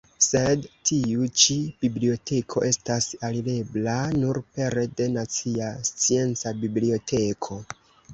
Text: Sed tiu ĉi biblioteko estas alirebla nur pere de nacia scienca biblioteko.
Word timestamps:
Sed 0.25 0.63
tiu 0.89 1.25
ĉi 1.41 1.57
biblioteko 1.83 2.63
estas 2.67 3.07
alirebla 3.29 3.97
nur 4.23 4.39
pere 4.55 4.87
de 5.03 5.07
nacia 5.19 5.69
scienca 5.91 6.55
biblioteko. 6.65 7.61